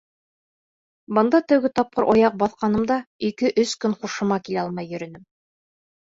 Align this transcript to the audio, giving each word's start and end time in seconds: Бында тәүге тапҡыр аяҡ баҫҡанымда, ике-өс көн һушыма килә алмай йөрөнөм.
Бында 1.17 1.41
тәүге 1.53 1.71
тапҡыр 1.79 2.07
аяҡ 2.13 2.39
баҫҡанымда, 2.45 2.99
ике-өс 3.29 3.75
көн 3.87 3.95
һушыма 4.01 4.41
килә 4.51 4.61
алмай 4.65 4.91
йөрөнөм. 4.93 5.25